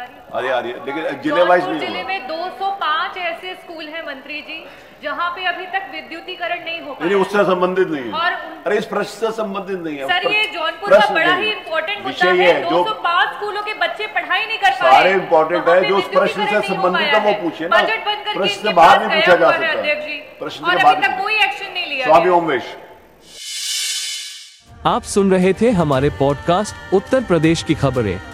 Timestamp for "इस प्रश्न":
8.78-9.26